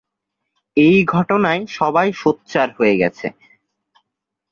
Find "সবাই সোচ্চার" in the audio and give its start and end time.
1.69-2.67